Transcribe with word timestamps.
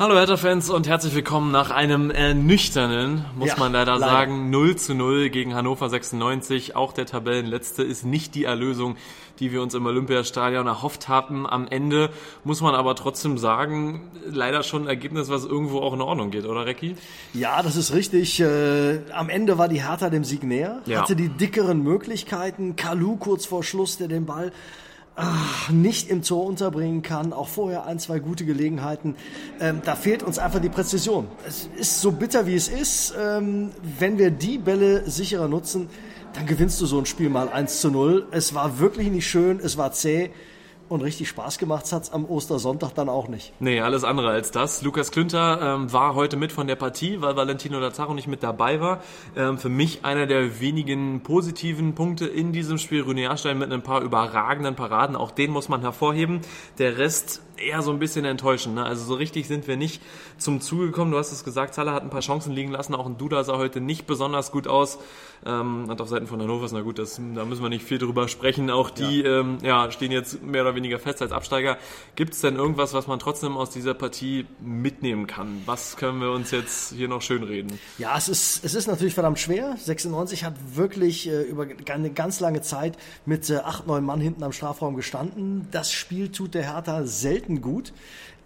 Hallo 0.00 0.14
Hertha-Fans 0.14 0.70
und 0.70 0.88
herzlich 0.88 1.14
willkommen 1.14 1.52
nach 1.52 1.70
einem 1.70 2.10
ernüchternden, 2.10 3.26
muss 3.36 3.48
ja, 3.48 3.56
man 3.58 3.70
leider, 3.70 3.98
leider, 3.98 4.10
sagen, 4.10 4.48
0 4.48 4.76
zu 4.76 4.94
0 4.94 5.28
gegen 5.28 5.54
Hannover 5.54 5.90
96. 5.90 6.74
Auch 6.74 6.94
der 6.94 7.04
Tabellenletzte 7.04 7.82
ist 7.82 8.06
nicht 8.06 8.34
die 8.34 8.44
Erlösung, 8.44 8.96
die 9.40 9.52
wir 9.52 9.60
uns 9.60 9.74
im 9.74 9.84
Olympiastadion 9.84 10.66
erhofft 10.66 11.08
hatten. 11.08 11.44
Am 11.46 11.68
Ende 11.68 12.08
muss 12.44 12.62
man 12.62 12.74
aber 12.74 12.94
trotzdem 12.94 13.36
sagen, 13.36 14.10
leider 14.24 14.62
schon 14.62 14.84
ein 14.84 14.88
Ergebnis, 14.88 15.28
was 15.28 15.44
irgendwo 15.44 15.80
auch 15.80 15.92
in 15.92 16.00
Ordnung 16.00 16.30
geht, 16.30 16.46
oder 16.46 16.64
Recki? 16.64 16.94
Ja, 17.34 17.62
das 17.62 17.76
ist 17.76 17.92
richtig. 17.92 18.40
Äh, 18.40 19.00
am 19.12 19.28
Ende 19.28 19.58
war 19.58 19.68
die 19.68 19.86
Hertha 19.86 20.08
dem 20.08 20.24
Sieg 20.24 20.44
näher, 20.44 20.80
ja. 20.86 21.02
hatte 21.02 21.14
die 21.14 21.28
dickeren 21.28 21.82
Möglichkeiten. 21.82 22.74
Kalu 22.74 23.18
kurz 23.18 23.44
vor 23.44 23.62
Schluss, 23.62 23.98
der 23.98 24.08
den 24.08 24.24
Ball 24.24 24.50
ach, 25.20 25.59
nicht 25.70 26.10
im 26.10 26.22
Tor 26.22 26.44
unterbringen 26.46 27.02
kann, 27.02 27.32
auch 27.32 27.48
vorher 27.48 27.86
ein, 27.86 27.98
zwei 27.98 28.18
gute 28.18 28.44
Gelegenheiten. 28.44 29.16
Ähm, 29.60 29.82
da 29.84 29.96
fehlt 29.96 30.22
uns 30.22 30.38
einfach 30.38 30.60
die 30.60 30.68
Präzision. 30.68 31.26
Es 31.46 31.68
ist 31.76 32.00
so 32.00 32.12
bitter, 32.12 32.46
wie 32.46 32.54
es 32.54 32.68
ist. 32.68 33.14
Ähm, 33.18 33.70
wenn 33.98 34.18
wir 34.18 34.30
die 34.30 34.58
Bälle 34.58 35.08
sicherer 35.10 35.48
nutzen, 35.48 35.88
dann 36.34 36.46
gewinnst 36.46 36.80
du 36.80 36.86
so 36.86 36.98
ein 36.98 37.06
Spiel 37.06 37.28
mal 37.28 37.48
1 37.48 37.80
zu 37.80 37.90
0. 37.90 38.26
Es 38.30 38.54
war 38.54 38.78
wirklich 38.78 39.10
nicht 39.10 39.28
schön, 39.28 39.60
es 39.60 39.76
war 39.76 39.92
zäh. 39.92 40.30
Und 40.90 41.02
richtig 41.02 41.28
Spaß 41.28 41.58
gemacht 41.58 41.92
hat's 41.92 42.10
am 42.10 42.24
Ostersonntag 42.24 42.94
dann 42.96 43.08
auch 43.08 43.28
nicht. 43.28 43.52
Nee, 43.60 43.80
alles 43.80 44.02
andere 44.02 44.30
als 44.30 44.50
das. 44.50 44.82
Lukas 44.82 45.12
Klünter 45.12 45.76
ähm, 45.76 45.92
war 45.92 46.16
heute 46.16 46.36
mit 46.36 46.50
von 46.50 46.66
der 46.66 46.74
Partie, 46.74 47.20
weil 47.20 47.36
Valentino 47.36 47.78
Lazaro 47.78 48.12
nicht 48.12 48.26
mit 48.26 48.42
dabei 48.42 48.80
war. 48.80 49.00
Ähm, 49.36 49.56
für 49.56 49.68
mich 49.68 50.04
einer 50.04 50.26
der 50.26 50.58
wenigen 50.58 51.20
positiven 51.22 51.94
Punkte 51.94 52.26
in 52.26 52.52
diesem 52.52 52.76
Spiel. 52.76 53.04
René 53.04 53.20
Jahrstein 53.20 53.58
mit 53.58 53.72
ein 53.72 53.82
paar 53.82 54.02
überragenden 54.02 54.74
Paraden, 54.74 55.14
auch 55.14 55.30
den 55.30 55.52
muss 55.52 55.68
man 55.68 55.82
hervorheben. 55.82 56.40
Der 56.78 56.98
Rest 56.98 57.40
eher 57.60 57.82
so 57.82 57.90
ein 57.90 57.98
bisschen 57.98 58.24
enttäuschend. 58.24 58.74
Ne? 58.74 58.84
Also 58.84 59.04
so 59.04 59.14
richtig 59.14 59.46
sind 59.46 59.68
wir 59.68 59.76
nicht 59.76 60.02
zum 60.38 60.60
Zuge 60.60 60.86
gekommen. 60.86 61.10
Du 61.10 61.18
hast 61.18 61.32
es 61.32 61.44
gesagt, 61.44 61.74
Salah 61.74 61.92
hat 61.92 62.02
ein 62.02 62.10
paar 62.10 62.20
Chancen 62.20 62.52
liegen 62.52 62.70
lassen. 62.70 62.94
Auch 62.94 63.06
ein 63.06 63.18
Duda 63.18 63.44
sah 63.44 63.58
heute 63.58 63.80
nicht 63.80 64.06
besonders 64.06 64.52
gut 64.52 64.66
aus. 64.66 64.98
Ähm, 65.44 65.86
hat 65.88 66.00
auf 66.00 66.08
Seiten 66.08 66.26
von 66.26 66.40
Hannover, 66.40 66.68
na 66.72 66.82
gut, 66.82 66.98
das, 66.98 67.18
da 67.34 67.44
müssen 67.44 67.62
wir 67.62 67.70
nicht 67.70 67.84
viel 67.84 67.98
drüber 67.98 68.28
sprechen. 68.28 68.70
Auch 68.70 68.90
die 68.90 69.22
ja. 69.22 69.40
Ähm, 69.40 69.58
ja, 69.62 69.90
stehen 69.90 70.12
jetzt 70.12 70.42
mehr 70.42 70.62
oder 70.62 70.74
weniger 70.74 70.98
fest 70.98 71.22
als 71.22 71.32
Absteiger. 71.32 71.78
Gibt 72.14 72.34
es 72.34 72.40
denn 72.40 72.56
irgendwas, 72.56 72.92
was 72.92 73.06
man 73.06 73.18
trotzdem 73.18 73.56
aus 73.56 73.70
dieser 73.70 73.94
Partie 73.94 74.46
mitnehmen 74.60 75.26
kann? 75.26 75.62
Was 75.64 75.96
können 75.96 76.20
wir 76.20 76.30
uns 76.30 76.50
jetzt 76.50 76.92
hier 76.92 77.08
noch 77.08 77.22
schön 77.22 77.42
reden? 77.42 77.78
Ja, 77.98 78.16
es 78.18 78.28
ist, 78.28 78.64
es 78.64 78.74
ist 78.74 78.86
natürlich 78.86 79.14
verdammt 79.14 79.38
schwer. 79.38 79.76
96 79.78 80.44
hat 80.44 80.54
wirklich 80.74 81.28
äh, 81.28 81.42
über 81.42 81.66
eine 81.86 82.10
ganz 82.10 82.40
lange 82.40 82.60
Zeit 82.60 82.98
mit 83.24 83.48
äh, 83.48 83.56
acht, 83.56 83.86
neun 83.86 84.04
Mann 84.04 84.20
hinten 84.20 84.42
am 84.42 84.52
Strafraum 84.52 84.94
gestanden. 84.94 85.68
Das 85.70 85.90
Spiel 85.90 86.30
tut 86.30 86.54
der 86.54 86.64
Hertha 86.74 87.04
selten 87.04 87.49
selten 87.50 87.60
gut, 87.60 87.92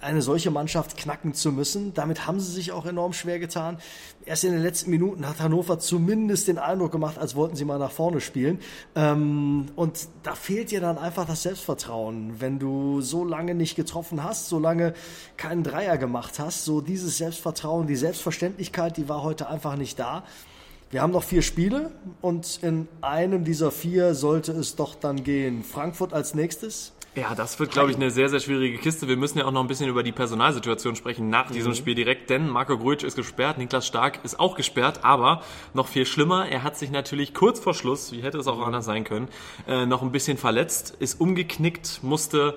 eine 0.00 0.22
solche 0.22 0.52
Mannschaft 0.52 0.96
knacken 0.96 1.34
zu 1.34 1.50
müssen. 1.50 1.92
Damit 1.92 2.26
haben 2.26 2.38
sie 2.38 2.52
sich 2.52 2.70
auch 2.70 2.86
enorm 2.86 3.12
schwer 3.12 3.40
getan. 3.40 3.78
Erst 4.24 4.44
in 4.44 4.52
den 4.52 4.62
letzten 4.62 4.90
Minuten 4.90 5.28
hat 5.28 5.40
Hannover 5.40 5.80
zumindest 5.80 6.46
den 6.46 6.58
Eindruck 6.58 6.92
gemacht, 6.92 7.18
als 7.18 7.34
wollten 7.34 7.56
sie 7.56 7.64
mal 7.64 7.80
nach 7.80 7.90
vorne 7.90 8.20
spielen. 8.20 8.60
Ähm, 8.94 9.66
und 9.74 10.06
da 10.22 10.36
fehlt 10.36 10.70
dir 10.70 10.80
dann 10.80 10.98
einfach 10.98 11.26
das 11.26 11.42
Selbstvertrauen, 11.42 12.40
wenn 12.40 12.60
du 12.60 13.00
so 13.00 13.24
lange 13.24 13.56
nicht 13.56 13.74
getroffen 13.74 14.22
hast, 14.22 14.48
so 14.48 14.60
lange 14.60 14.94
keinen 15.36 15.64
Dreier 15.64 15.98
gemacht 15.98 16.38
hast. 16.38 16.64
So 16.64 16.80
dieses 16.80 17.18
Selbstvertrauen, 17.18 17.88
die 17.88 17.96
Selbstverständlichkeit, 17.96 18.96
die 18.98 19.08
war 19.08 19.24
heute 19.24 19.48
einfach 19.48 19.74
nicht 19.74 19.98
da. 19.98 20.22
Wir 20.90 21.02
haben 21.02 21.12
noch 21.12 21.24
vier 21.24 21.42
Spiele 21.42 21.90
und 22.22 22.60
in 22.62 22.88
einem 23.02 23.44
dieser 23.44 23.72
vier 23.72 24.14
sollte 24.14 24.52
es 24.52 24.76
doch 24.76 24.94
dann 24.94 25.22
gehen. 25.24 25.62
Frankfurt 25.62 26.14
als 26.14 26.34
nächstes, 26.34 26.92
ja, 27.18 27.34
das 27.34 27.58
wird, 27.58 27.72
glaube 27.72 27.90
ich, 27.90 27.96
eine 27.96 28.10
sehr, 28.10 28.28
sehr 28.28 28.40
schwierige 28.40 28.78
Kiste. 28.78 29.08
Wir 29.08 29.16
müssen 29.16 29.38
ja 29.38 29.44
auch 29.44 29.50
noch 29.50 29.60
ein 29.60 29.66
bisschen 29.66 29.88
über 29.88 30.02
die 30.02 30.12
Personalsituation 30.12 30.96
sprechen 30.96 31.28
nach 31.28 31.50
diesem 31.50 31.72
mhm. 31.72 31.76
Spiel 31.76 31.94
direkt, 31.94 32.30
denn 32.30 32.48
Marco 32.48 32.78
Gruitsch 32.78 33.02
ist 33.02 33.16
gesperrt, 33.16 33.58
Niklas 33.58 33.86
Stark 33.86 34.20
ist 34.24 34.38
auch 34.38 34.54
gesperrt, 34.54 35.00
aber 35.02 35.42
noch 35.74 35.88
viel 35.88 36.06
schlimmer, 36.06 36.48
er 36.48 36.62
hat 36.62 36.76
sich 36.76 36.90
natürlich 36.90 37.34
kurz 37.34 37.60
vor 37.60 37.74
Schluss, 37.74 38.12
wie 38.12 38.22
hätte 38.22 38.38
es 38.38 38.46
auch 38.46 38.64
anders 38.64 38.84
sein 38.84 39.04
können, 39.04 39.28
äh, 39.66 39.86
noch 39.86 40.02
ein 40.02 40.12
bisschen 40.12 40.38
verletzt, 40.38 40.96
ist 41.00 41.20
umgeknickt, 41.20 42.00
musste 42.02 42.54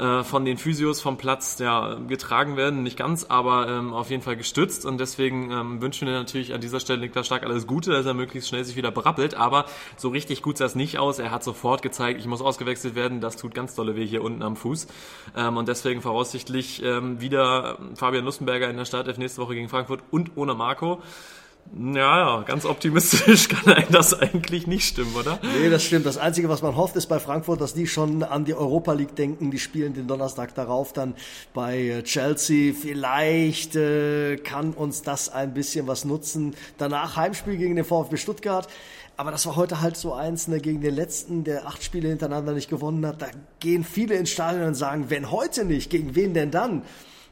äh, 0.00 0.22
von 0.22 0.44
den 0.44 0.56
Physios 0.56 1.00
vom 1.00 1.18
Platz 1.18 1.58
ja, 1.58 1.94
getragen 1.94 2.56
werden. 2.56 2.82
Nicht 2.82 2.96
ganz, 2.96 3.24
aber 3.24 3.68
ähm, 3.68 3.92
auf 3.92 4.10
jeden 4.10 4.22
Fall 4.22 4.36
gestützt. 4.36 4.86
Und 4.86 4.98
deswegen 4.98 5.50
ähm, 5.50 5.82
wünschen 5.82 6.06
wir 6.06 6.14
natürlich 6.14 6.54
an 6.54 6.60
dieser 6.60 6.80
Stelle 6.80 7.00
Niklas 7.00 7.26
Stark 7.26 7.42
alles 7.42 7.66
Gute, 7.66 7.90
dass 7.90 8.06
er 8.06 8.14
möglichst 8.14 8.48
schnell 8.48 8.64
sich 8.64 8.76
wieder 8.76 8.90
berappelt. 8.90 9.34
Aber 9.34 9.66
so 9.96 10.08
richtig 10.08 10.42
gut 10.42 10.58
sah 10.58 10.64
es 10.64 10.74
nicht 10.74 10.98
aus. 10.98 11.18
Er 11.18 11.30
hat 11.30 11.42
sofort 11.42 11.82
gezeigt, 11.82 12.20
ich 12.20 12.26
muss 12.26 12.40
ausgewechselt 12.40 12.94
werden. 12.94 13.20
Das 13.20 13.36
tut 13.36 13.54
ganz 13.54 13.74
dolle 13.74 13.96
weh 13.96 13.99
hier 14.04 14.22
unten 14.22 14.42
am 14.42 14.56
Fuß. 14.56 14.86
Ähm, 15.36 15.56
und 15.56 15.68
deswegen 15.68 16.02
voraussichtlich 16.02 16.82
ähm, 16.82 17.20
wieder 17.20 17.78
Fabian 17.94 18.24
Lustenberger 18.24 18.68
in 18.68 18.76
der 18.76 18.84
Startelf 18.84 19.18
nächste 19.18 19.40
Woche 19.40 19.54
gegen 19.54 19.68
Frankfurt 19.68 20.00
und 20.10 20.32
ohne 20.36 20.54
Marco. 20.54 21.02
Ja, 21.78 22.42
ganz 22.42 22.64
optimistisch 22.64 23.48
kann 23.48 23.72
einem 23.72 23.92
das 23.92 24.18
eigentlich 24.18 24.66
nicht 24.66 24.88
stimmen, 24.88 25.14
oder? 25.14 25.38
Nee, 25.42 25.70
das 25.70 25.84
stimmt. 25.84 26.04
Das 26.04 26.18
Einzige, 26.18 26.48
was 26.48 26.62
man 26.62 26.74
hofft, 26.74 26.96
ist 26.96 27.06
bei 27.06 27.20
Frankfurt, 27.20 27.60
dass 27.60 27.74
die 27.74 27.86
schon 27.86 28.24
an 28.24 28.44
die 28.44 28.54
Europa 28.54 28.92
League 28.92 29.14
denken. 29.14 29.52
Die 29.52 29.58
spielen 29.58 29.94
den 29.94 30.08
Donnerstag 30.08 30.54
darauf 30.54 30.92
dann 30.92 31.14
bei 31.54 31.78
äh, 31.78 32.02
Chelsea. 32.02 32.74
Vielleicht 32.74 33.76
äh, 33.76 34.36
kann 34.38 34.72
uns 34.72 35.02
das 35.02 35.28
ein 35.28 35.54
bisschen 35.54 35.86
was 35.86 36.04
nutzen. 36.04 36.56
Danach 36.76 37.16
Heimspiel 37.16 37.56
gegen 37.56 37.76
den 37.76 37.84
VfB 37.84 38.16
Stuttgart. 38.16 38.66
Aber 39.16 39.30
das 39.30 39.46
war 39.46 39.54
heute 39.54 39.80
halt 39.80 39.96
so 39.96 40.14
eins, 40.14 40.48
ne, 40.48 40.60
gegen 40.60 40.80
den 40.80 40.94
letzten, 40.94 41.44
der 41.44 41.66
acht 41.66 41.84
Spiele 41.84 42.08
hintereinander 42.08 42.52
nicht 42.52 42.70
gewonnen 42.70 43.06
hat. 43.06 43.22
Da 43.22 43.26
gehen 43.60 43.84
viele 43.84 44.14
ins 44.14 44.30
Stadion 44.30 44.66
und 44.66 44.74
sagen, 44.74 45.06
wenn 45.08 45.30
heute 45.30 45.64
nicht, 45.64 45.90
gegen 45.90 46.16
wen 46.16 46.34
denn 46.34 46.50
dann? 46.50 46.82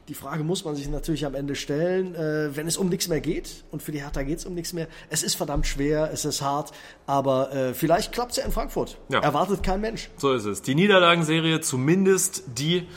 Die 0.09 0.15
Frage 0.15 0.43
muss 0.43 0.65
man 0.65 0.75
sich 0.75 0.89
natürlich 0.89 1.23
am 1.27 1.35
Ende 1.35 1.55
stellen, 1.55 2.15
äh, 2.15 2.55
wenn 2.55 2.65
es 2.65 2.77
um 2.77 2.89
nichts 2.89 3.07
mehr 3.07 3.21
geht, 3.21 3.63
und 3.69 3.83
für 3.83 3.91
die 3.91 4.01
Hertha 4.01 4.23
geht 4.23 4.39
es 4.39 4.45
um 4.47 4.55
nichts 4.55 4.73
mehr. 4.73 4.87
Es 5.11 5.21
ist 5.21 5.35
verdammt 5.35 5.67
schwer, 5.67 6.09
es 6.11 6.25
ist 6.25 6.41
hart, 6.41 6.71
aber 7.05 7.53
äh, 7.53 7.73
vielleicht 7.75 8.11
klappt 8.11 8.31
es 8.31 8.37
ja 8.37 8.43
in 8.43 8.51
Frankfurt. 8.51 8.97
Ja. 9.09 9.19
Erwartet 9.19 9.61
kein 9.61 9.81
Mensch. 9.81 10.09
So 10.17 10.33
ist 10.33 10.45
es. 10.45 10.63
Die 10.63 10.73
Niederlagenserie, 10.73 11.61
zumindest 11.61 12.43
die 12.57 12.87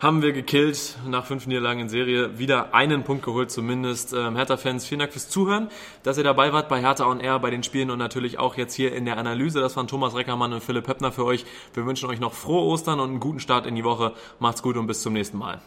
haben 0.00 0.22
wir 0.22 0.32
gekillt. 0.32 0.96
Nach 1.06 1.24
fünf 1.24 1.46
Niederlagen 1.46 1.82
in 1.82 1.88
Serie 1.88 2.36
wieder 2.36 2.74
einen 2.74 3.04
Punkt 3.04 3.24
geholt, 3.24 3.52
zumindest. 3.52 4.12
Ähm, 4.12 4.34
Hertha-Fans, 4.34 4.86
vielen 4.86 4.98
Dank 4.98 5.12
fürs 5.12 5.28
Zuhören, 5.28 5.68
dass 6.02 6.18
ihr 6.18 6.24
dabei 6.24 6.52
wart 6.52 6.68
bei 6.68 6.80
Hertha 6.80 7.06
on 7.06 7.20
Air, 7.20 7.38
bei 7.38 7.50
den 7.50 7.62
Spielen 7.62 7.92
und 7.92 8.00
natürlich 8.00 8.40
auch 8.40 8.56
jetzt 8.56 8.74
hier 8.74 8.92
in 8.92 9.04
der 9.04 9.18
Analyse. 9.18 9.60
Das 9.60 9.76
waren 9.76 9.86
Thomas 9.86 10.16
Reckermann 10.16 10.52
und 10.52 10.64
Philipp 10.64 10.88
Höppner 10.88 11.12
für 11.12 11.24
euch. 11.24 11.46
Wir 11.74 11.86
wünschen 11.86 12.10
euch 12.10 12.18
noch 12.18 12.34
frohe 12.34 12.62
Ostern 12.62 12.98
und 12.98 13.10
einen 13.10 13.20
guten 13.20 13.38
Start 13.38 13.66
in 13.66 13.76
die 13.76 13.84
Woche. 13.84 14.14
Macht's 14.40 14.62
gut 14.62 14.76
und 14.76 14.88
bis 14.88 15.00
zum 15.02 15.12
nächsten 15.12 15.38
Mal. 15.38 15.60